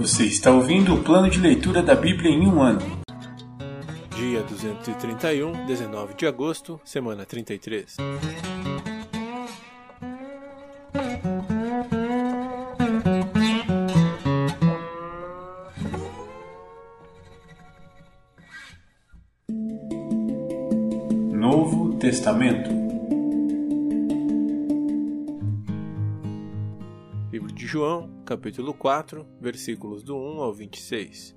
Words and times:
Você 0.00 0.24
está 0.24 0.50
ouvindo 0.50 0.94
o 0.94 1.04
plano 1.04 1.28
de 1.28 1.38
leitura 1.38 1.82
da 1.82 1.94
Bíblia 1.94 2.30
em 2.30 2.46
um 2.46 2.62
ano. 2.62 2.80
Dia 4.16 4.42
231, 4.44 5.66
19 5.66 6.14
de 6.14 6.26
agosto, 6.26 6.80
semana 6.82 7.26
33. 7.26 7.98
Novo 21.30 21.98
Testamento. 21.98 22.79
João, 27.72 28.10
capítulo 28.26 28.74
4, 28.74 29.24
versículos 29.40 30.02
do 30.02 30.16
1 30.16 30.40
ao 30.40 30.52
26. 30.52 31.36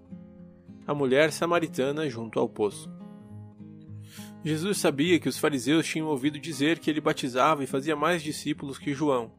A 0.88 0.92
mulher 0.92 1.32
samaritana 1.32 2.10
junto 2.10 2.40
ao 2.40 2.50
poço. 2.50 2.92
Jesus 4.44 4.80
sabia 4.80 5.20
que 5.20 5.30
os 5.30 5.38
fariseus 5.38 5.86
tinham 5.86 6.08
ouvido 6.08 6.40
dizer 6.40 6.80
que 6.80 6.90
ele 6.90 7.00
batizava 7.00 7.64
e 7.64 7.68
fazia 7.68 7.96
mais 7.96 8.24
discípulos 8.24 8.80
que 8.80 8.96
João, 8.96 9.32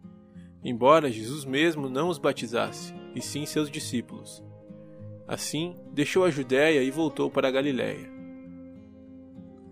embora 0.62 1.10
Jesus 1.10 1.44
mesmo 1.44 1.88
não 1.88 2.08
os 2.08 2.18
batizasse, 2.18 2.94
e 3.12 3.20
sim 3.20 3.44
seus 3.44 3.68
discípulos. 3.68 4.40
Assim, 5.26 5.74
deixou 5.92 6.24
a 6.24 6.30
Judéia 6.30 6.80
e 6.80 6.92
voltou 6.92 7.28
para 7.28 7.48
a 7.48 7.50
Galiléia. 7.50 8.08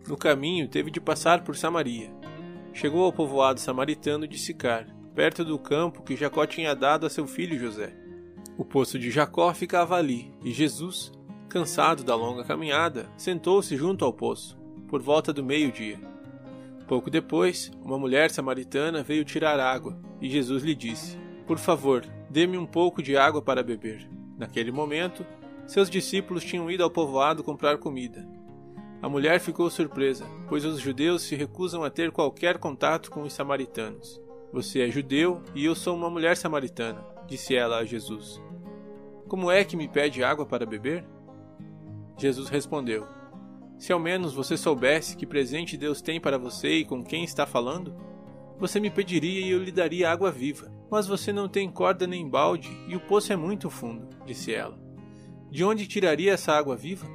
No 0.08 0.16
caminho, 0.16 0.66
teve 0.66 0.90
de 0.90 1.00
passar 1.00 1.44
por 1.44 1.56
Samaria. 1.56 2.12
Chegou 2.72 3.04
ao 3.04 3.12
povoado 3.12 3.60
samaritano 3.60 4.26
de 4.26 4.38
Sicar, 4.38 4.88
perto 5.14 5.44
do 5.44 5.58
campo 5.58 6.02
que 6.02 6.16
Jacó 6.16 6.46
tinha 6.46 6.74
dado 6.74 7.06
a 7.06 7.10
seu 7.10 7.26
filho 7.26 7.58
José. 7.58 7.94
O 8.56 8.64
poço 8.64 8.98
de 8.98 9.10
Jacó 9.10 9.52
ficava 9.54 9.96
ali, 9.96 10.32
e 10.44 10.50
Jesus, 10.50 11.12
cansado 11.48 12.02
da 12.02 12.14
longa 12.14 12.44
caminhada, 12.44 13.10
sentou-se 13.16 13.76
junto 13.76 14.04
ao 14.04 14.12
poço, 14.12 14.58
por 14.88 15.02
volta 15.02 15.32
do 15.32 15.44
meio-dia. 15.44 15.98
Pouco 16.86 17.10
depois, 17.10 17.70
uma 17.82 17.98
mulher 17.98 18.30
samaritana 18.30 19.02
veio 19.02 19.24
tirar 19.24 19.58
água, 19.58 19.98
e 20.20 20.28
Jesus 20.28 20.62
lhe 20.62 20.74
disse: 20.74 21.18
Por 21.46 21.58
favor, 21.58 22.04
dê-me 22.28 22.58
um 22.58 22.66
pouco 22.66 23.02
de 23.02 23.16
água 23.16 23.40
para 23.40 23.62
beber. 23.62 24.08
Naquele 24.38 24.72
momento, 24.72 25.24
seus 25.66 25.88
discípulos 25.88 26.44
tinham 26.44 26.70
ido 26.70 26.82
ao 26.82 26.90
povoado 26.90 27.44
comprar 27.44 27.78
comida. 27.78 28.28
A 29.00 29.08
mulher 29.08 29.40
ficou 29.40 29.68
surpresa, 29.70 30.26
pois 30.48 30.64
os 30.64 30.80
judeus 30.80 31.22
se 31.22 31.34
recusam 31.34 31.82
a 31.82 31.90
ter 31.90 32.12
qualquer 32.12 32.58
contato 32.58 33.10
com 33.10 33.22
os 33.22 33.32
samaritanos. 33.32 34.20
Você 34.52 34.82
é 34.82 34.90
judeu 34.90 35.42
e 35.54 35.64
eu 35.64 35.74
sou 35.74 35.96
uma 35.96 36.10
mulher 36.10 36.36
samaritana, 36.36 37.02
disse 37.26 37.56
ela 37.56 37.78
a 37.78 37.84
Jesus. 37.86 38.38
Como 39.26 39.50
é 39.50 39.64
que 39.64 39.76
me 39.76 39.88
pede 39.88 40.22
água 40.22 40.44
para 40.44 40.66
beber? 40.66 41.06
Jesus 42.18 42.50
respondeu: 42.50 43.08
Se 43.78 43.94
ao 43.94 43.98
menos 43.98 44.34
você 44.34 44.58
soubesse 44.58 45.16
que 45.16 45.24
presente 45.24 45.74
Deus 45.74 46.02
tem 46.02 46.20
para 46.20 46.36
você 46.36 46.76
e 46.76 46.84
com 46.84 47.02
quem 47.02 47.24
está 47.24 47.46
falando, 47.46 47.96
você 48.58 48.78
me 48.78 48.90
pediria 48.90 49.40
e 49.40 49.50
eu 49.50 49.62
lhe 49.62 49.72
daria 49.72 50.10
água 50.10 50.30
viva. 50.30 50.70
Mas 50.90 51.06
você 51.06 51.32
não 51.32 51.48
tem 51.48 51.70
corda 51.70 52.06
nem 52.06 52.28
balde 52.28 52.70
e 52.86 52.94
o 52.94 53.00
poço 53.00 53.32
é 53.32 53.36
muito 53.36 53.70
fundo, 53.70 54.06
disse 54.26 54.52
ela. 54.52 54.78
De 55.50 55.64
onde 55.64 55.86
tiraria 55.86 56.34
essa 56.34 56.52
água 56.52 56.76
viva? 56.76 57.06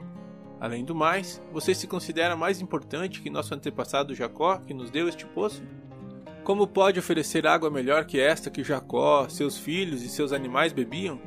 Além 0.59 0.83
do 0.83 0.95
mais, 0.95 1.39
você 1.53 1.75
se 1.75 1.85
considera 1.85 2.35
mais 2.35 2.61
importante 2.61 3.21
que 3.21 3.30
nosso 3.30 3.53
antepassado 3.53 4.15
Jacó, 4.15 4.58
que 4.58 4.73
nos 4.73 4.89
deu 4.89 5.08
este 5.08 5.27
poço? 5.27 5.61
Como 6.48 6.66
pode 6.66 6.98
oferecer 6.98 7.45
água 7.45 7.70
melhor 7.70 8.06
que 8.06 8.22
esta 8.22 8.50
que 8.50 8.64
Jacó, 8.64 9.28
seus 9.28 9.58
filhos 9.58 10.02
e 10.02 10.08
seus 10.08 10.31
animais 10.31 10.72
bebiam? 10.72 11.20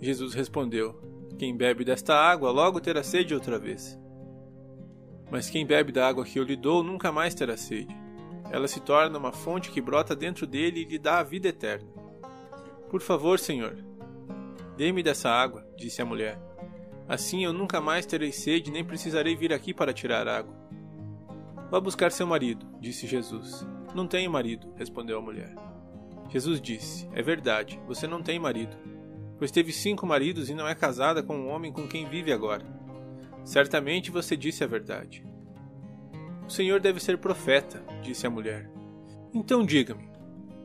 Jesus 0.00 0.32
respondeu: 0.32 0.94
Quem 1.36 1.56
bebe 1.56 1.84
desta 1.84 2.14
água 2.14 2.52
logo 2.52 2.80
terá 2.80 3.02
sede 3.02 3.34
outra 3.34 3.58
vez. 3.58 3.98
Mas 5.28 5.50
quem 5.50 5.66
bebe 5.66 5.90
da 5.90 6.06
água 6.06 6.24
que 6.24 6.38
eu 6.38 6.44
lhe 6.44 6.54
dou 6.54 6.84
nunca 6.84 7.10
mais 7.10 7.34
terá 7.34 7.56
sede. 7.56 7.92
Ela 8.48 8.68
se 8.68 8.78
torna 8.78 9.18
uma 9.18 9.32
fonte 9.32 9.72
que 9.72 9.80
brota 9.80 10.14
dentro 10.14 10.46
dele 10.46 10.82
e 10.82 10.84
lhe 10.84 11.00
dá 11.00 11.18
a 11.18 11.24
vida 11.24 11.48
eterna. 11.48 11.88
Por 12.88 13.00
favor, 13.00 13.40
Senhor, 13.40 13.76
dê-me 14.76 15.02
dessa 15.02 15.30
água, 15.30 15.66
disse 15.76 16.00
a 16.00 16.04
mulher. 16.06 16.40
Assim 17.08 17.42
eu 17.42 17.52
nunca 17.52 17.80
mais 17.80 18.06
terei 18.06 18.30
sede 18.30 18.70
nem 18.70 18.84
precisarei 18.84 19.34
vir 19.34 19.52
aqui 19.52 19.74
para 19.74 19.92
tirar 19.92 20.28
água. 20.28 20.54
Vá 21.72 21.80
buscar 21.80 22.12
seu 22.12 22.24
marido, 22.24 22.64
disse 22.78 23.08
Jesus. 23.08 23.66
Não 23.94 24.06
tenho 24.06 24.30
marido, 24.30 24.72
respondeu 24.76 25.18
a 25.18 25.22
mulher. 25.22 25.54
Jesus 26.28 26.60
disse: 26.60 27.08
É 27.12 27.22
verdade, 27.22 27.78
você 27.86 28.06
não 28.06 28.22
tem 28.22 28.38
marido, 28.38 28.76
pois 29.38 29.50
teve 29.50 29.72
cinco 29.72 30.06
maridos 30.06 30.48
e 30.48 30.54
não 30.54 30.66
é 30.66 30.74
casada 30.74 31.22
com 31.22 31.40
o 31.40 31.48
homem 31.48 31.72
com 31.72 31.86
quem 31.86 32.08
vive 32.08 32.32
agora. 32.32 32.64
Certamente 33.44 34.10
você 34.10 34.36
disse 34.36 34.64
a 34.64 34.66
verdade. 34.66 35.24
O 36.46 36.50
Senhor 36.50 36.80
deve 36.80 37.00
ser 37.00 37.18
profeta, 37.18 37.82
disse 38.02 38.26
a 38.26 38.30
mulher. 38.30 38.70
Então 39.34 39.64
diga-me, 39.64 40.12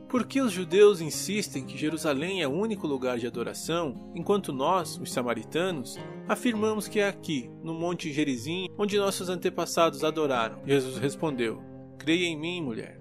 por 0.08 0.26
que 0.26 0.40
os 0.40 0.52
judeus 0.52 1.02
insistem 1.02 1.66
que 1.66 1.76
Jerusalém 1.76 2.40
é 2.40 2.48
o 2.48 2.52
único 2.52 2.86
lugar 2.86 3.18
de 3.18 3.26
adoração, 3.26 4.10
enquanto 4.14 4.54
nós, 4.54 4.98
os 4.98 5.12
samaritanos, 5.12 5.98
afirmamos 6.26 6.88
que 6.88 6.98
é 6.98 7.08
aqui, 7.08 7.50
no 7.62 7.74
Monte 7.74 8.10
Gerizim, 8.10 8.68
onde 8.78 8.96
nossos 8.96 9.28
antepassados 9.28 10.02
adoraram? 10.02 10.60
Jesus 10.66 10.96
respondeu: 10.96 11.62
Creia 11.98 12.26
em 12.26 12.38
mim, 12.38 12.62
mulher. 12.62 12.97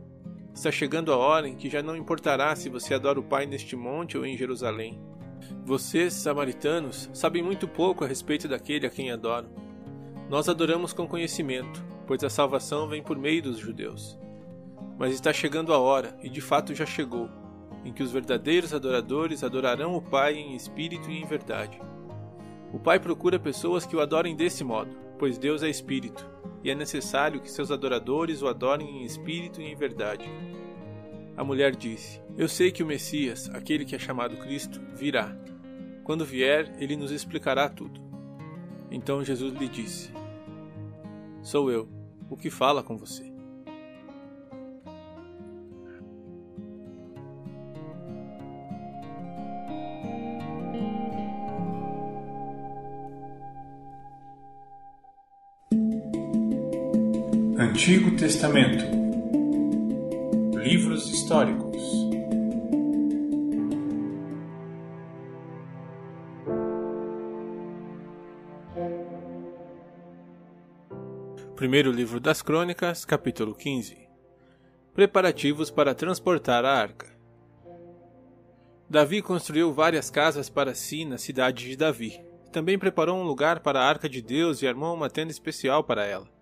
Está 0.57 0.71
chegando 0.71 1.13
a 1.13 1.17
hora 1.17 1.47
em 1.47 1.53
que 1.55 1.69
já 1.69 1.83
não 1.83 1.95
importará 1.95 2.55
se 2.55 2.67
você 2.67 2.95
adora 2.95 3.19
o 3.19 3.23
Pai 3.23 3.45
neste 3.45 3.75
monte 3.75 4.17
ou 4.17 4.25
em 4.25 4.35
Jerusalém. 4.35 4.99
Vocês, 5.63 6.13
samaritanos, 6.13 7.11
sabem 7.13 7.43
muito 7.43 7.67
pouco 7.67 8.03
a 8.03 8.07
respeito 8.07 8.47
daquele 8.47 8.87
a 8.87 8.89
quem 8.89 9.11
adoram. 9.11 9.51
Nós 10.27 10.49
adoramos 10.49 10.93
com 10.93 11.07
conhecimento, 11.07 11.85
pois 12.07 12.23
a 12.23 12.29
salvação 12.29 12.87
vem 12.87 13.03
por 13.03 13.19
meio 13.19 13.43
dos 13.43 13.59
judeus. 13.59 14.17
Mas 14.97 15.13
está 15.13 15.31
chegando 15.31 15.71
a 15.71 15.77
hora, 15.77 16.17
e 16.23 16.27
de 16.27 16.41
fato 16.41 16.73
já 16.73 16.87
chegou, 16.87 17.29
em 17.85 17.93
que 17.93 18.01
os 18.01 18.11
verdadeiros 18.11 18.73
adoradores 18.73 19.43
adorarão 19.43 19.95
o 19.95 20.01
Pai 20.01 20.37
em 20.37 20.55
espírito 20.55 21.11
e 21.11 21.21
em 21.21 21.25
verdade. 21.27 21.79
O 22.73 22.79
Pai 22.79 22.99
procura 22.99 23.37
pessoas 23.37 23.85
que 23.85 23.95
o 23.95 24.01
adorem 24.01 24.35
desse 24.35 24.63
modo, 24.63 24.89
pois 25.19 25.37
Deus 25.37 25.61
é 25.61 25.69
espírito, 25.69 26.27
e 26.67 26.69
é 26.69 26.75
necessário 26.75 27.39
que 27.39 27.49
seus 27.49 27.71
adoradores 27.71 28.41
o 28.41 28.47
adorem 28.49 29.01
em 29.01 29.05
espírito 29.05 29.61
e 29.61 29.71
em 29.71 29.73
verdade. 29.73 30.25
A 31.37 31.41
mulher 31.41 31.73
disse: 31.73 32.21
Eu 32.37 32.49
sei 32.49 32.73
que 32.73 32.83
o 32.83 32.85
Messias, 32.85 33.49
aquele 33.53 33.85
que 33.85 33.95
é 33.95 33.99
chamado 33.99 34.35
Cristo, 34.35 34.81
virá. 34.93 35.33
Quando 36.03 36.25
vier, 36.25 36.75
ele 36.77 36.97
nos 36.97 37.09
explicará 37.09 37.69
tudo. 37.69 38.01
Então 38.91 39.23
Jesus 39.23 39.53
lhe 39.53 39.69
disse: 39.69 40.11
Sou 41.41 41.71
eu, 41.71 41.87
o 42.29 42.35
que 42.35 42.49
fala 42.49 42.83
com 42.83 42.97
você. 42.97 43.31
Antigo 57.59 58.15
Testamento 58.15 58.85
Livros 60.53 61.09
históricos 61.09 61.81
Primeiro 71.55 71.91
livro 71.91 72.19
das 72.19 72.43
Crônicas, 72.43 73.03
capítulo 73.03 73.55
15 73.55 74.07
Preparativos 74.93 75.71
para 75.71 75.95
transportar 75.95 76.63
a 76.63 76.71
arca. 76.71 77.07
Davi 78.87 79.23
construiu 79.23 79.73
várias 79.73 80.11
casas 80.11 80.47
para 80.47 80.75
si 80.75 81.05
na 81.05 81.17
cidade 81.17 81.65
de 81.65 81.75
Davi. 81.75 82.21
Também 82.51 82.77
preparou 82.77 83.17
um 83.17 83.23
lugar 83.23 83.61
para 83.61 83.79
a 83.79 83.89
arca 83.89 84.07
de 84.07 84.21
Deus 84.21 84.61
e 84.61 84.67
armou 84.67 84.93
uma 84.93 85.09
tenda 85.09 85.31
especial 85.31 85.83
para 85.83 86.05
ela. 86.05 86.36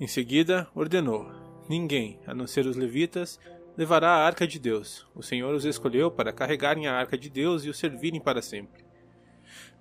Em 0.00 0.06
seguida, 0.06 0.68
ordenou: 0.74 1.30
Ninguém, 1.68 2.18
a 2.26 2.34
não 2.34 2.46
ser 2.46 2.66
os 2.66 2.76
levitas, 2.76 3.38
levará 3.76 4.10
a 4.10 4.24
arca 4.24 4.46
de 4.46 4.58
Deus. 4.58 5.06
O 5.14 5.22
Senhor 5.22 5.54
os 5.54 5.64
escolheu 5.64 6.10
para 6.10 6.32
carregarem 6.32 6.86
a 6.86 6.94
arca 6.94 7.16
de 7.16 7.30
Deus 7.30 7.64
e 7.64 7.68
o 7.68 7.74
servirem 7.74 8.20
para 8.20 8.42
sempre. 8.42 8.84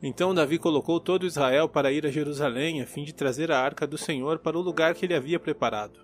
Então 0.01 0.33
Davi 0.33 0.57
colocou 0.57 1.00
todo 1.00 1.25
Israel 1.25 1.69
para 1.69 1.91
ir 1.91 2.05
a 2.05 2.11
Jerusalém 2.11 2.81
a 2.81 2.85
fim 2.85 3.03
de 3.03 3.13
trazer 3.13 3.51
a 3.51 3.59
arca 3.59 3.88
do 3.88 3.97
Senhor 3.97 4.39
para 4.39 4.57
o 4.57 4.61
lugar 4.61 4.94
que 4.95 5.05
ele 5.05 5.15
havia 5.15 5.39
preparado. 5.39 6.00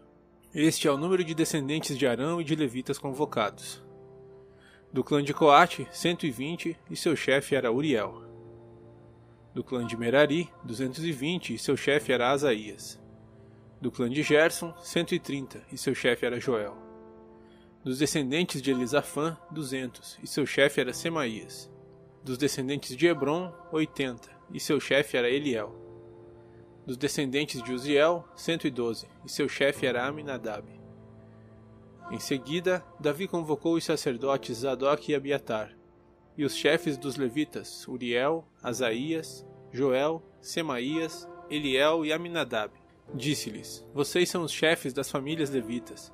Este 0.53 0.87
é 0.87 0.91
o 0.91 0.97
número 0.97 1.23
de 1.23 1.35
descendentes 1.35 1.97
de 1.97 2.07
Arão 2.07 2.41
e 2.41 2.43
de 2.43 2.55
levitas 2.55 2.97
convocados. 2.97 3.83
Do 4.91 5.03
clã 5.03 5.21
de 5.21 5.33
Coate, 5.33 5.87
120, 5.91 6.75
e 6.89 6.95
seu 6.95 7.15
chefe 7.15 7.55
era 7.55 7.71
Uriel. 7.71 8.23
Do 9.53 9.63
clã 9.63 9.85
de 9.85 9.95
Merari, 9.95 10.49
220, 10.63 11.53
e 11.53 11.59
seu 11.59 11.77
chefe 11.77 12.11
era 12.11 12.31
Asaías. 12.31 12.99
Do 13.81 13.89
clã 13.89 14.09
de 14.09 14.21
Gerson, 14.21 14.73
130, 14.81 15.63
e 15.71 15.77
seu 15.77 15.95
chefe 15.95 16.25
era 16.25 16.39
Joel. 16.39 16.75
Dos 17.81 17.97
descendentes 17.97 18.61
de 18.61 18.71
Elisafã, 18.71 19.37
200, 19.51 20.19
e 20.21 20.27
seu 20.27 20.45
chefe 20.45 20.81
era 20.81 20.91
Semaías. 20.91 21.71
Dos 22.21 22.37
descendentes 22.37 22.97
de 22.97 23.07
Hebron, 23.07 23.53
80, 23.71 24.29
e 24.53 24.59
seu 24.59 24.81
chefe 24.81 25.15
era 25.15 25.29
Eliel. 25.29 25.73
Dos 26.85 26.97
descendentes 26.97 27.63
de 27.63 27.71
Uziel, 27.71 28.27
112, 28.35 29.07
e 29.25 29.31
seu 29.31 29.47
chefe 29.47 29.85
era 29.85 30.05
Aminadab. 30.05 30.67
Em 32.11 32.19
seguida, 32.19 32.83
Davi 32.99 33.27
convocou 33.27 33.75
os 33.75 33.85
sacerdotes 33.85 34.57
Zadok 34.57 35.09
e 35.09 35.15
Abiatar, 35.15 35.73
e 36.37 36.43
os 36.43 36.55
chefes 36.55 36.97
dos 36.97 37.15
levitas, 37.15 37.87
Uriel, 37.87 38.45
Asaías, 38.61 39.45
Joel, 39.71 40.21
Semaías, 40.41 41.29
Eliel 41.49 42.05
e 42.05 42.11
Aminadab. 42.11 42.78
Disse-lhes: 43.13 43.85
Vocês 43.93 44.29
são 44.29 44.43
os 44.43 44.51
chefes 44.51 44.93
das 44.93 45.09
famílias 45.09 45.49
levitas. 45.49 46.13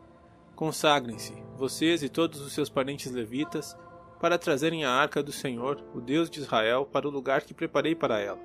Consagrem-se, 0.56 1.34
vocês 1.58 2.02
e 2.02 2.08
todos 2.08 2.40
os 2.40 2.54
seus 2.54 2.70
parentes 2.70 3.12
levitas, 3.12 3.76
para 4.22 4.38
trazerem 4.38 4.86
a 4.86 4.92
arca 4.92 5.22
do 5.22 5.32
Senhor, 5.32 5.84
o 5.94 6.00
Deus 6.00 6.30
de 6.30 6.40
Israel, 6.40 6.86
para 6.86 7.08
o 7.08 7.12
lugar 7.12 7.42
que 7.42 7.54
preparei 7.54 7.94
para 7.94 8.20
ela. 8.20 8.40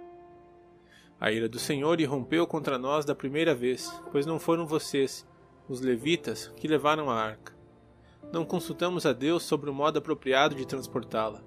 A 1.21 1.31
ira 1.31 1.49
do 1.49 1.59
Senhor 1.61 2.01
irrompeu 2.01 2.47
contra 2.47 2.77
nós 2.77 3.05
da 3.05 3.15
primeira 3.15 3.55
vez, 3.55 3.93
pois 4.11 4.27
não 4.27 4.41
foram 4.41 4.67
vocês, 4.67 5.25
os 5.69 5.81
levitas, 5.81 6.53
que 6.57 6.67
levaram 6.67 7.09
a 7.09 7.15
arca. 7.15 7.55
Não 8.33 8.45
consultamos 8.45 9.07
a 9.07 9.13
Deus 9.13 9.45
sobre 9.45 9.71
o 9.71 9.75
modo 9.75 9.99
apropriado 9.99 10.57
de 10.57 10.67
transportá-la. 10.67 11.43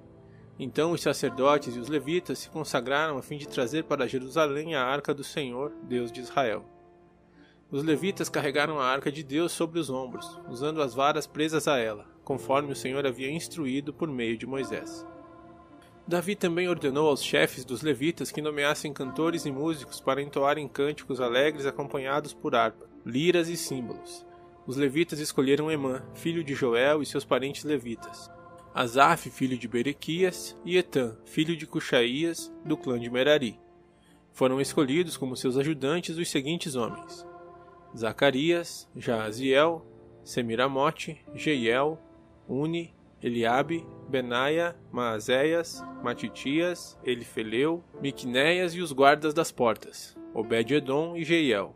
Então 0.57 0.91
os 0.91 1.01
sacerdotes 1.01 1.75
e 1.75 1.79
os 1.79 1.89
levitas 1.89 2.39
se 2.39 2.49
consagraram 2.49 3.17
a 3.17 3.21
fim 3.21 3.37
de 3.37 3.47
trazer 3.47 3.83
para 3.83 4.07
Jerusalém 4.07 4.75
a 4.75 4.85
arca 4.85 5.13
do 5.13 5.23
Senhor, 5.23 5.73
Deus 5.83 6.11
de 6.11 6.21
Israel. 6.21 6.72
Os 7.73 7.81
levitas 7.81 8.29
carregaram 8.29 8.79
a 8.79 8.85
arca 8.85 9.11
de 9.11 9.23
Deus 9.23 9.51
sobre 9.51 9.79
os 9.79 9.89
ombros, 9.89 10.39
usando 10.47 10.79
as 10.79 10.93
varas 10.93 11.25
presas 11.25 11.67
a 11.67 11.75
ela, 11.75 12.05
conforme 12.23 12.71
o 12.71 12.75
Senhor 12.75 13.03
havia 13.03 13.31
instruído 13.31 13.91
por 13.91 14.07
meio 14.07 14.37
de 14.37 14.45
Moisés. 14.45 15.03
Davi 16.07 16.35
também 16.35 16.69
ordenou 16.69 17.07
aos 17.07 17.23
chefes 17.23 17.65
dos 17.65 17.81
levitas 17.81 18.29
que 18.29 18.43
nomeassem 18.43 18.93
cantores 18.93 19.47
e 19.47 19.51
músicos 19.51 19.99
para 19.99 20.21
entoarem 20.21 20.67
cânticos 20.67 21.19
alegres 21.19 21.65
acompanhados 21.65 22.31
por 22.31 22.53
harpa, 22.53 22.87
liras 23.03 23.49
e 23.49 23.57
símbolos. 23.57 24.23
Os 24.67 24.77
levitas 24.77 25.17
escolheram 25.17 25.71
Emã, 25.71 26.03
filho 26.13 26.43
de 26.43 26.53
Joel 26.53 27.01
e 27.01 27.07
seus 27.07 27.25
parentes 27.25 27.63
levitas, 27.63 28.29
Asaf, 28.71 29.31
filho 29.31 29.57
de 29.57 29.67
Berequias, 29.67 30.55
e 30.63 30.77
Etan, 30.77 31.17
filho 31.25 31.57
de 31.57 31.65
Cuxaías, 31.65 32.53
do 32.63 32.77
clã 32.77 32.99
de 32.99 33.09
Merari. 33.09 33.59
Foram 34.31 34.61
escolhidos 34.61 35.17
como 35.17 35.35
seus 35.35 35.57
ajudantes 35.57 36.19
os 36.19 36.29
seguintes 36.29 36.75
homens: 36.75 37.25
Zacarias, 37.95 38.89
Jaaziel, 38.95 39.85
Semiramote, 40.23 41.19
Jeiel, 41.35 41.99
Uni, 42.47 42.93
Eliabe, 43.21 43.85
Benaia, 44.09 44.75
Maazéias, 44.91 45.83
Matitias, 46.03 46.99
Elifeleu, 47.03 47.83
Miqunéias 48.01 48.73
e 48.73 48.81
os 48.81 48.91
guardas 48.91 49.33
das 49.33 49.51
portas, 49.51 50.17
Obed-Edom 50.33 51.15
e 51.15 51.23
Jeiel. 51.23 51.75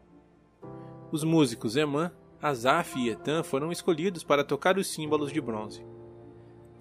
Os 1.11 1.23
músicos 1.23 1.75
Emã, 1.75 2.11
Asaf 2.41 2.99
e 2.99 3.09
Etan 3.09 3.43
foram 3.43 3.71
escolhidos 3.71 4.23
para 4.23 4.43
tocar 4.43 4.77
os 4.77 4.87
símbolos 4.87 5.31
de 5.31 5.39
bronze. 5.39 5.85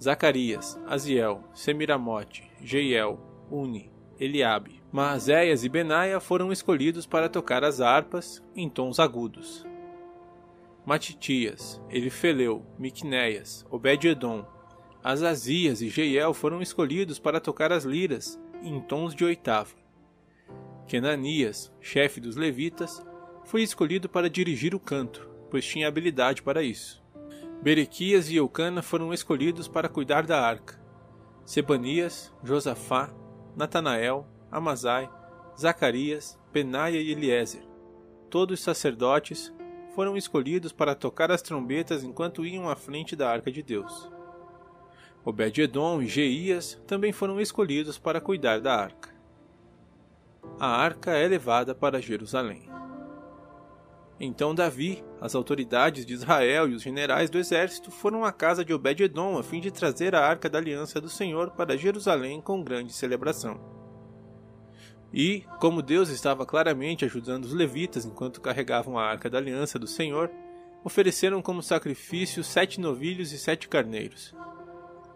Zacarias, 0.02 0.78
Aziel, 0.86 1.44
Semiramote, 1.54 2.50
Jeiel, 2.60 3.18
Uni, 3.50 3.90
Eliabe, 4.18 4.82
Maazéias 4.90 5.62
e 5.62 5.68
Benaia 5.68 6.18
foram 6.20 6.50
escolhidos 6.50 7.06
para 7.06 7.28
tocar 7.28 7.62
as 7.62 7.80
harpas 7.80 8.42
em 8.54 8.68
tons 8.68 8.98
agudos. 8.98 9.66
Matitias, 10.86 11.82
Elifeleu, 11.90 12.64
Miqunéias, 12.78 13.66
Obed-Edom, 13.70 14.46
Azazias 15.02 15.82
e 15.82 15.88
Jeiel 15.88 16.32
foram 16.32 16.62
escolhidos 16.62 17.18
para 17.18 17.40
tocar 17.40 17.72
as 17.72 17.84
liras 17.84 18.40
em 18.62 18.80
tons 18.80 19.14
de 19.14 19.24
oitava. 19.24 19.74
Kenanias, 20.86 21.72
chefe 21.80 22.20
dos 22.20 22.36
levitas, 22.36 23.04
foi 23.44 23.62
escolhido 23.62 24.08
para 24.08 24.30
dirigir 24.30 24.74
o 24.74 24.80
canto, 24.80 25.28
pois 25.50 25.64
tinha 25.64 25.88
habilidade 25.88 26.42
para 26.42 26.62
isso. 26.62 27.04
Berequias 27.62 28.30
e 28.30 28.36
Eucana 28.36 28.82
foram 28.82 29.12
escolhidos 29.12 29.68
para 29.68 29.88
cuidar 29.88 30.26
da 30.26 30.40
arca. 30.40 30.80
Sebanias, 31.44 32.32
Josafá, 32.42 33.12
Natanael, 33.56 34.26
Amazai, 34.52 35.10
Zacarias, 35.58 36.38
Benaia 36.52 37.00
e 37.00 37.10
Eliezer, 37.10 37.62
todos 38.28 38.60
sacerdotes, 38.60 39.50
foram 39.94 40.14
escolhidos 40.14 40.72
para 40.72 40.94
tocar 40.94 41.30
as 41.30 41.40
trombetas 41.40 42.04
enquanto 42.04 42.44
iam 42.44 42.68
à 42.68 42.76
frente 42.76 43.16
da 43.16 43.30
arca 43.30 43.50
de 43.50 43.62
Deus. 43.62 44.12
Obed-Edom 45.24 46.02
e 46.02 46.06
Jeias 46.06 46.78
também 46.86 47.12
foram 47.12 47.40
escolhidos 47.40 47.98
para 47.98 48.20
cuidar 48.20 48.60
da 48.60 48.76
arca. 48.76 49.08
A 50.60 50.68
arca 50.68 51.12
é 51.12 51.26
levada 51.26 51.74
para 51.74 52.00
Jerusalém. 52.00 52.68
Então 54.18 54.54
Davi, 54.54 55.04
as 55.20 55.34
autoridades 55.34 56.06
de 56.06 56.14
Israel 56.14 56.68
e 56.68 56.74
os 56.74 56.82
generais 56.82 57.28
do 57.28 57.38
exército 57.38 57.90
foram 57.90 58.24
à 58.24 58.32
casa 58.32 58.64
de 58.64 58.72
Obed-Edom 58.72 59.38
a 59.38 59.42
fim 59.42 59.60
de 59.60 59.70
trazer 59.70 60.14
a 60.14 60.26
arca 60.26 60.48
da 60.48 60.58
aliança 60.58 61.00
do 61.00 61.08
Senhor 61.08 61.50
para 61.50 61.76
Jerusalém 61.76 62.40
com 62.40 62.62
grande 62.62 62.92
celebração. 62.94 63.60
E, 65.12 65.44
como 65.60 65.82
Deus 65.82 66.08
estava 66.08 66.46
claramente 66.46 67.04
ajudando 67.04 67.44
os 67.44 67.52
levitas 67.52 68.04
enquanto 68.04 68.40
carregavam 68.40 68.98
a 68.98 69.04
arca 69.04 69.28
da 69.28 69.38
aliança 69.38 69.78
do 69.78 69.86
Senhor, 69.86 70.30
ofereceram 70.82 71.42
como 71.42 71.62
sacrifício 71.62 72.42
sete 72.42 72.80
novilhos 72.80 73.32
e 73.32 73.38
sete 73.38 73.68
carneiros. 73.68 74.34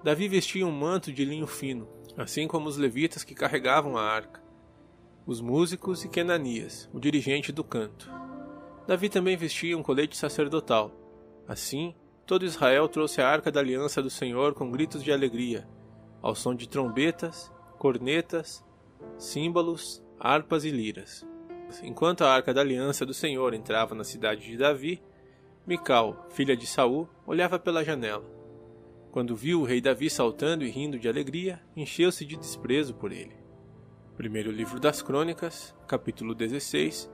Davi 0.04 0.28
vestia 0.28 0.66
um 0.66 0.72
manto 0.72 1.12
de 1.12 1.24
linho 1.24 1.46
fino, 1.46 1.88
assim 2.16 2.46
como 2.46 2.68
os 2.68 2.76
levitas 2.76 3.24
que 3.24 3.34
carregavam 3.34 3.96
a 3.96 4.02
arca, 4.02 4.42
os 5.26 5.40
músicos 5.40 6.04
e 6.04 6.08
Kenanias, 6.08 6.88
o 6.92 7.00
dirigente 7.00 7.52
do 7.52 7.62
canto. 7.62 8.10
Davi 8.86 9.08
também 9.08 9.36
vestia 9.36 9.76
um 9.76 9.82
colete 9.82 10.16
sacerdotal. 10.16 10.90
Assim, 11.46 11.94
todo 12.26 12.44
Israel 12.44 12.88
trouxe 12.88 13.20
a 13.20 13.28
arca 13.28 13.50
da 13.50 13.60
aliança 13.60 14.02
do 14.02 14.10
Senhor 14.10 14.54
com 14.54 14.70
gritos 14.70 15.02
de 15.02 15.12
alegria, 15.12 15.68
ao 16.22 16.34
som 16.34 16.54
de 16.54 16.68
trombetas, 16.68 17.52
cornetas 17.78 18.64
símbolos, 19.18 20.02
harpas 20.18 20.64
e 20.64 20.70
liras. 20.70 21.26
Enquanto 21.82 22.24
a 22.24 22.32
arca 22.32 22.52
da 22.52 22.60
aliança 22.60 23.06
do 23.06 23.14
Senhor 23.14 23.54
entrava 23.54 23.94
na 23.94 24.04
cidade 24.04 24.42
de 24.42 24.56
Davi, 24.56 25.02
Mical, 25.66 26.26
filha 26.30 26.56
de 26.56 26.66
Saul, 26.66 27.08
olhava 27.26 27.58
pela 27.58 27.84
janela. 27.84 28.24
Quando 29.12 29.36
viu 29.36 29.60
o 29.60 29.64
rei 29.64 29.80
Davi 29.80 30.08
saltando 30.08 30.64
e 30.64 30.70
rindo 30.70 30.98
de 30.98 31.08
alegria, 31.08 31.60
encheu-se 31.76 32.24
de 32.24 32.36
desprezo 32.36 32.94
por 32.94 33.12
ele. 33.12 33.36
Primeiro 34.16 34.50
livro 34.50 34.80
das 34.80 35.02
Crônicas, 35.02 35.74
capítulo 35.86 36.34
16, 36.34 37.10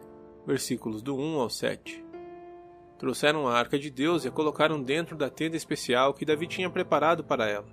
versículos 0.46 1.02
do 1.02 1.16
1 1.16 1.40
ao 1.40 1.50
7. 1.50 2.04
Trouxeram 2.98 3.48
a 3.48 3.58
arca 3.58 3.78
de 3.78 3.90
Deus 3.90 4.24
e 4.24 4.28
a 4.28 4.30
colocaram 4.30 4.80
dentro 4.80 5.16
da 5.16 5.28
tenda 5.28 5.56
especial 5.56 6.14
que 6.14 6.24
Davi 6.24 6.46
tinha 6.46 6.70
preparado 6.70 7.24
para 7.24 7.48
ela. 7.48 7.66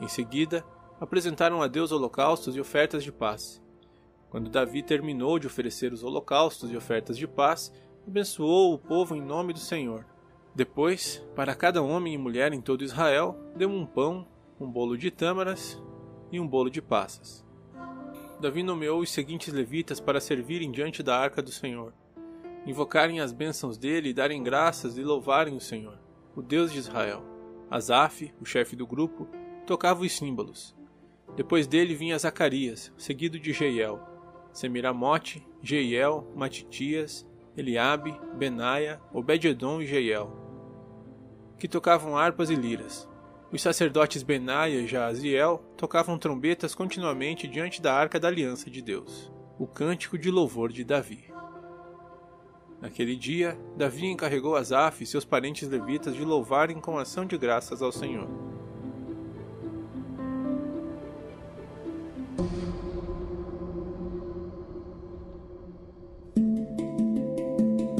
Em 0.00 0.06
seguida, 0.06 0.64
apresentaram 1.00 1.62
a 1.62 1.66
Deus 1.66 1.90
holocaustos 1.90 2.54
e 2.54 2.60
ofertas 2.60 3.02
de 3.02 3.10
paz. 3.10 3.60
Quando 4.30 4.50
Davi 4.50 4.82
terminou 4.82 5.38
de 5.38 5.46
oferecer 5.46 5.92
os 5.92 6.04
holocaustos 6.04 6.70
e 6.70 6.76
ofertas 6.76 7.16
de 7.16 7.26
paz, 7.26 7.72
abençoou 8.06 8.74
o 8.74 8.78
povo 8.78 9.16
em 9.16 9.22
nome 9.22 9.52
do 9.52 9.58
Senhor. 9.58 10.04
Depois, 10.54 11.24
para 11.34 11.54
cada 11.54 11.82
homem 11.82 12.14
e 12.14 12.18
mulher 12.18 12.52
em 12.52 12.60
todo 12.60 12.84
Israel, 12.84 13.36
deu 13.56 13.70
um 13.70 13.86
pão, 13.86 14.26
um 14.60 14.70
bolo 14.70 14.96
de 14.96 15.10
tâmaras 15.10 15.80
e 16.30 16.38
um 16.38 16.46
bolo 16.46 16.70
de 16.70 16.82
passas. 16.82 17.47
Davi 18.40 18.62
nomeou 18.62 19.00
os 19.00 19.10
seguintes 19.10 19.52
levitas 19.52 19.98
para 19.98 20.20
servirem 20.20 20.70
diante 20.70 21.02
da 21.02 21.18
arca 21.18 21.42
do 21.42 21.50
Senhor, 21.50 21.92
invocarem 22.64 23.18
as 23.18 23.32
bênçãos 23.32 23.76
dele 23.76 24.10
e 24.10 24.14
darem 24.14 24.42
graças 24.42 24.96
e 24.96 25.02
louvarem 25.02 25.56
o 25.56 25.60
Senhor, 25.60 25.98
o 26.36 26.42
Deus 26.42 26.72
de 26.72 26.78
Israel. 26.78 27.24
Asaf, 27.68 28.32
o 28.40 28.44
chefe 28.44 28.76
do 28.76 28.86
grupo, 28.86 29.26
tocava 29.66 30.02
os 30.02 30.12
símbolos. 30.12 30.76
Depois 31.34 31.66
dele 31.66 31.94
vinha 31.94 32.18
Zacarias, 32.18 32.92
seguido 32.96 33.40
de 33.40 33.52
Jeiel, 33.52 34.00
Semiramote, 34.52 35.44
Jeiel, 35.60 36.32
Matitias, 36.36 37.26
Eliabe, 37.56 38.18
Benaia, 38.36 39.00
Obed-Edom 39.12 39.82
e 39.82 39.86
Jeiel, 39.86 40.32
que 41.58 41.66
tocavam 41.66 42.16
harpas 42.16 42.50
e 42.50 42.54
liras. 42.54 43.07
Os 43.50 43.62
sacerdotes 43.62 44.22
Benaia 44.22 44.80
e 44.80 44.86
Jaaziel 44.86 45.62
tocavam 45.74 46.18
trombetas 46.18 46.74
continuamente 46.74 47.48
diante 47.48 47.80
da 47.80 47.94
arca 47.94 48.20
da 48.20 48.28
aliança 48.28 48.70
de 48.70 48.82
Deus, 48.82 49.32
o 49.58 49.66
cântico 49.66 50.18
de 50.18 50.30
louvor 50.30 50.70
de 50.70 50.84
Davi. 50.84 51.32
Naquele 52.78 53.16
dia, 53.16 53.58
Davi 53.74 54.06
encarregou 54.06 54.54
Asaf 54.54 55.02
e 55.02 55.06
seus 55.06 55.24
parentes 55.24 55.66
levitas 55.66 56.14
de 56.14 56.24
louvarem 56.24 56.78
com 56.78 56.98
ação 56.98 57.24
de 57.24 57.38
graças 57.38 57.80
ao 57.80 57.90
Senhor. 57.90 58.28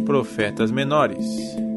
Profetas 0.04 0.70
menores. 0.70 1.67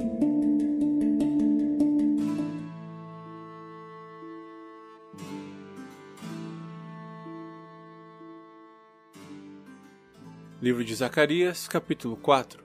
Livro 10.71 10.85
de 10.85 10.95
Zacarias, 10.95 11.67
capítulo 11.67 12.15
4 12.15 12.63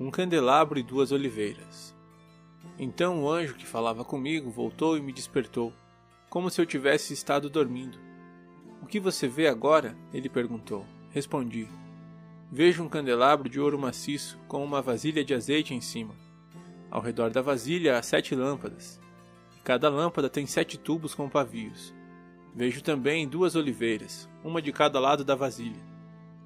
Um 0.00 0.10
candelabro 0.10 0.80
e 0.80 0.82
duas 0.82 1.12
oliveiras. 1.12 1.94
Então 2.76 3.22
o 3.22 3.30
anjo 3.30 3.54
que 3.54 3.64
falava 3.64 4.04
comigo 4.04 4.50
voltou 4.50 4.98
e 4.98 5.00
me 5.00 5.12
despertou, 5.12 5.72
como 6.28 6.50
se 6.50 6.60
eu 6.60 6.66
tivesse 6.66 7.14
estado 7.14 7.48
dormindo. 7.48 7.96
O 8.82 8.86
que 8.86 8.98
você 8.98 9.28
vê 9.28 9.46
agora? 9.46 9.96
Ele 10.12 10.28
perguntou. 10.28 10.84
Respondi: 11.10 11.68
Vejo 12.50 12.82
um 12.82 12.88
candelabro 12.88 13.48
de 13.48 13.60
ouro 13.60 13.78
maciço 13.78 14.36
com 14.48 14.64
uma 14.64 14.82
vasilha 14.82 15.24
de 15.24 15.34
azeite 15.34 15.72
em 15.72 15.80
cima. 15.80 16.16
Ao 16.90 17.00
redor 17.00 17.30
da 17.30 17.40
vasilha 17.40 17.96
há 17.96 18.02
sete 18.02 18.34
lâmpadas. 18.34 19.00
Cada 19.62 19.88
lâmpada 19.88 20.28
tem 20.28 20.46
sete 20.46 20.76
tubos 20.76 21.14
com 21.14 21.28
pavios. 21.28 21.94
Vejo 22.52 22.82
também 22.82 23.28
duas 23.28 23.54
oliveiras, 23.54 24.28
uma 24.42 24.60
de 24.60 24.72
cada 24.72 24.98
lado 24.98 25.24
da 25.24 25.36
vasilha. 25.36 25.93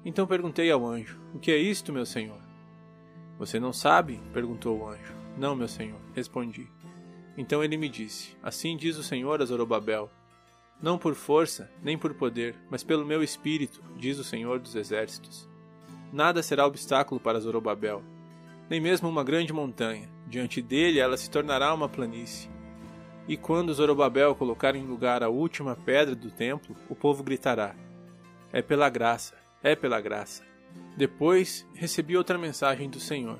Então 0.03 0.25
perguntei 0.25 0.71
ao 0.71 0.85
anjo: 0.85 1.19
O 1.33 1.39
que 1.39 1.51
é 1.51 1.57
isto, 1.57 1.91
meu 1.91 2.05
senhor? 2.05 2.41
Você 3.37 3.59
não 3.59 3.73
sabe? 3.73 4.19
perguntou 4.33 4.79
o 4.79 4.87
anjo. 4.87 5.13
Não, 5.37 5.55
meu 5.55 5.67
senhor, 5.67 5.99
respondi. 6.13 6.67
Então 7.37 7.63
ele 7.63 7.77
me 7.77 7.87
disse: 7.87 8.35
Assim 8.43 8.75
diz 8.75 8.97
o 8.97 9.03
Senhor 9.03 9.41
a 9.41 9.45
Zorobabel: 9.45 10.09
Não 10.81 10.97
por 10.97 11.15
força, 11.15 11.71
nem 11.81 11.97
por 11.97 12.13
poder, 12.13 12.53
mas 12.69 12.83
pelo 12.83 13.05
meu 13.05 13.23
espírito, 13.23 13.81
diz 13.95 14.19
o 14.19 14.23
Senhor 14.25 14.59
dos 14.59 14.75
exércitos. 14.75 15.47
Nada 16.11 16.43
será 16.43 16.67
obstáculo 16.67 17.21
para 17.21 17.39
Zorobabel, 17.39 18.03
nem 18.69 18.81
mesmo 18.81 19.07
uma 19.07 19.23
grande 19.23 19.53
montanha. 19.53 20.09
Diante 20.27 20.61
dele 20.61 20.99
ela 20.99 21.15
se 21.15 21.29
tornará 21.29 21.73
uma 21.73 21.87
planície. 21.87 22.49
E 23.25 23.37
quando 23.37 23.73
Zorobabel 23.73 24.35
colocar 24.35 24.75
em 24.75 24.85
lugar 24.85 25.23
a 25.23 25.29
última 25.29 25.77
pedra 25.77 26.15
do 26.15 26.29
templo, 26.29 26.75
o 26.89 26.95
povo 26.95 27.23
gritará: 27.23 27.73
É 28.51 28.61
pela 28.61 28.89
graça, 28.89 29.35
é 29.63 29.75
pela 29.75 30.01
graça. 30.01 30.43
Depois 30.95 31.65
recebi 31.73 32.15
outra 32.17 32.37
mensagem 32.37 32.89
do 32.89 32.99
Senhor. 32.99 33.39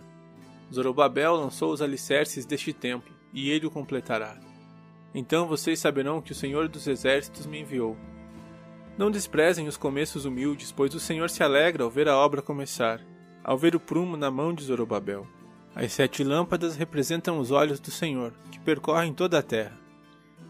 Zorobabel 0.73 1.35
lançou 1.35 1.71
os 1.71 1.81
alicerces 1.81 2.45
deste 2.45 2.73
templo, 2.73 3.13
e 3.33 3.49
ele 3.49 3.65
o 3.65 3.71
completará. 3.71 4.38
Então 5.13 5.47
vocês 5.47 5.79
saberão 5.79 6.21
que 6.21 6.31
o 6.31 6.35
Senhor 6.35 6.67
dos 6.67 6.88
Exércitos 6.88 7.45
me 7.45 7.61
enviou. 7.61 7.97
Não 8.97 9.09
desprezem 9.09 9.67
os 9.67 9.77
começos 9.77 10.25
humildes, 10.25 10.71
pois 10.71 10.93
o 10.93 10.99
Senhor 10.99 11.29
se 11.29 11.41
alegra 11.41 11.83
ao 11.83 11.89
ver 11.89 12.07
a 12.07 12.17
obra 12.17 12.41
começar, 12.41 13.01
ao 13.43 13.57
ver 13.57 13.75
o 13.75 13.79
prumo 13.79 14.17
na 14.17 14.29
mão 14.29 14.53
de 14.53 14.63
Zorobabel. 14.63 15.25
As 15.73 15.93
sete 15.93 16.23
lâmpadas 16.23 16.75
representam 16.75 17.39
os 17.39 17.51
olhos 17.51 17.79
do 17.79 17.91
Senhor, 17.91 18.33
que 18.51 18.59
percorrem 18.59 19.13
toda 19.13 19.39
a 19.39 19.43
terra. 19.43 19.79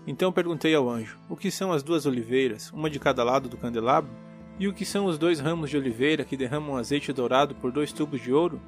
Então 0.07 0.31
perguntei 0.31 0.73
ao 0.73 0.89
anjo: 0.89 1.19
O 1.29 1.35
que 1.35 1.51
são 1.51 1.71
as 1.71 1.83
duas 1.83 2.05
oliveiras, 2.05 2.71
uma 2.71 2.89
de 2.89 2.99
cada 2.99 3.23
lado 3.23 3.47
do 3.47 3.57
candelabro? 3.57 4.11
E 4.59 4.67
o 4.67 4.73
que 4.73 4.85
são 4.85 5.05
os 5.05 5.17
dois 5.17 5.39
ramos 5.39 5.69
de 5.69 5.77
oliveira 5.77 6.25
que 6.25 6.35
derramam 6.35 6.75
azeite 6.75 7.13
dourado 7.13 7.55
por 7.55 7.71
dois 7.71 7.93
tubos 7.93 8.21
de 8.21 8.33
ouro? 8.33 8.59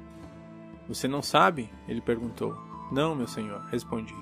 Você 0.88 1.06
não 1.06 1.20
sabe? 1.20 1.70
Ele 1.86 2.00
perguntou. 2.00 2.56
Não, 2.90 3.14
meu 3.14 3.28
senhor, 3.28 3.60
respondi. 3.70 4.14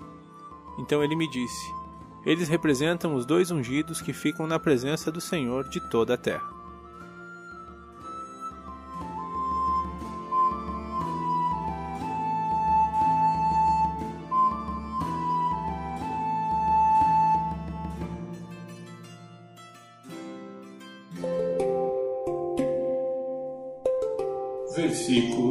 Então 0.78 1.02
ele 1.02 1.14
me 1.14 1.30
disse: 1.30 1.72
Eles 2.26 2.48
representam 2.48 3.14
os 3.14 3.24
dois 3.24 3.50
ungidos 3.50 4.02
que 4.02 4.12
ficam 4.12 4.46
na 4.46 4.58
presença 4.58 5.12
do 5.12 5.20
Senhor 5.20 5.68
de 5.68 5.80
toda 5.88 6.14
a 6.14 6.18
terra. 6.18 6.59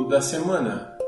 Da 0.09 0.19
semana. 0.21 0.98